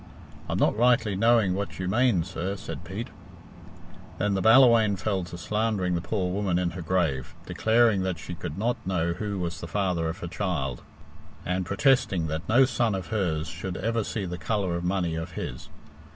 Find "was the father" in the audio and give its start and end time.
9.37-10.09